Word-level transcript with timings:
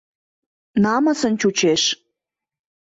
Намысын 0.83 1.33
чучеш. 1.41 1.83